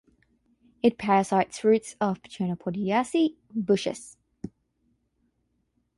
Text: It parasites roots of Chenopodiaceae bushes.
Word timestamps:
It 0.81 0.97
parasites 0.97 1.63
roots 1.63 1.95
of 2.01 2.23
Chenopodiaceae 2.23 3.35
bushes. 3.53 4.17